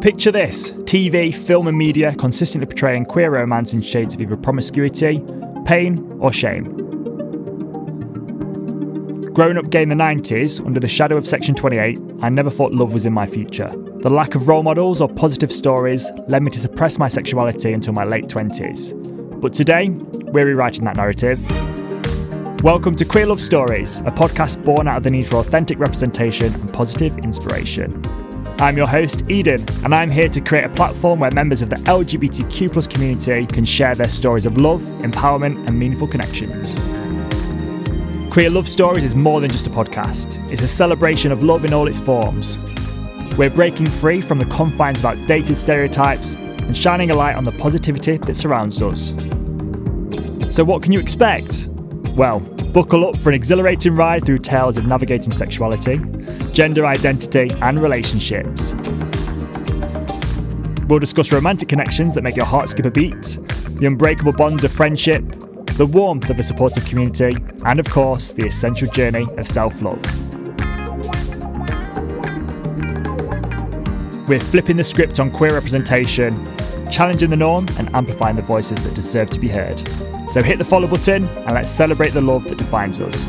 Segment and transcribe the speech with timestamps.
[0.00, 5.20] Picture this TV, film, and media consistently portraying queer romance in shades of either promiscuity,
[5.64, 6.62] pain, or shame.
[9.34, 12.72] Growing up gay in the 90s, under the shadow of Section 28, I never thought
[12.72, 13.72] love was in my future.
[13.98, 17.92] The lack of role models or positive stories led me to suppress my sexuality until
[17.92, 19.40] my late 20s.
[19.40, 21.44] But today, we're rewriting that narrative.
[22.62, 26.54] Welcome to Queer Love Stories, a podcast born out of the need for authentic representation
[26.54, 28.00] and positive inspiration.
[28.60, 31.76] I'm your host, Eden, and I'm here to create a platform where members of the
[31.76, 36.74] LGBTQ community can share their stories of love, empowerment, and meaningful connections.
[38.32, 41.72] Queer Love Stories is more than just a podcast, it's a celebration of love in
[41.72, 42.58] all its forms.
[43.36, 47.52] We're breaking free from the confines of outdated stereotypes and shining a light on the
[47.52, 49.10] positivity that surrounds us.
[50.52, 51.68] So, what can you expect?
[52.16, 52.40] Well,
[52.72, 55.98] buckle up for an exhilarating ride through tales of navigating sexuality,
[56.52, 58.74] gender identity, and relationships.
[60.86, 63.38] We'll discuss romantic connections that make your heart skip a beat,
[63.76, 65.24] the unbreakable bonds of friendship,
[65.76, 70.02] the warmth of a supportive community, and of course, the essential journey of self love.
[74.28, 76.54] We're flipping the script on queer representation,
[76.90, 79.78] challenging the norm, and amplifying the voices that deserve to be heard.
[80.28, 83.24] So hit the follow button and let's celebrate the love that defines us.